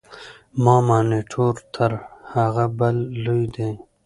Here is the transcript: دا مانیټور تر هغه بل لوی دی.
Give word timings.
دا 0.63 0.75
مانیټور 0.87 1.55
تر 1.75 1.91
هغه 2.33 2.65
بل 2.79 2.95
لوی 3.23 3.43
دی. 3.55 3.69